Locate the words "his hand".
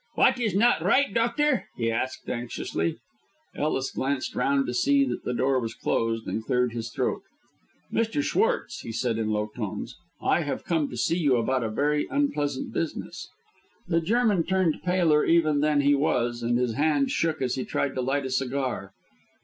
16.57-17.11